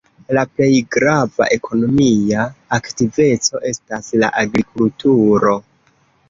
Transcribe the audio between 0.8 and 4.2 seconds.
grava ekonomia aktiveco estas